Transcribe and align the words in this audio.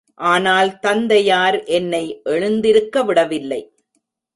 ஆனால் 0.13 0.79
தந்தையார் 0.79 1.63
என்னை 1.63 2.21
எழுந்திருக்க 2.23 3.03
விடவில்லை. 3.03 3.73